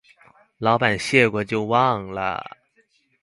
[0.57, 2.57] 老闆謝過就忘了